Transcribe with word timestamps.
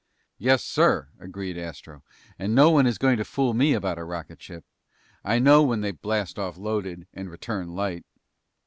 "Yes, 0.39 0.63
sir," 0.63 1.09
agreed 1.19 1.59
Astro, 1.59 2.03
"and 2.39 2.55
no 2.55 2.71
one 2.71 2.87
is 2.87 2.97
going 2.97 3.17
to 3.17 3.23
fool 3.23 3.53
me 3.53 3.73
about 3.73 3.99
a 3.99 4.03
rocket 4.03 4.41
ship. 4.41 4.65
I 5.23 5.37
know 5.37 5.61
when 5.61 5.81
they 5.81 5.91
blast 5.91 6.39
off 6.39 6.57
loaded 6.57 7.05
and 7.13 7.29
return 7.29 7.75
light." 7.75 8.03